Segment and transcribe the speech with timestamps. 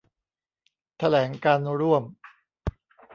[0.97, 2.03] แถลงการณ์ร่วม